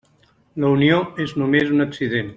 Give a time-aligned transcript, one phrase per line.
[0.63, 0.97] La Unió
[1.27, 2.29] és només un accident.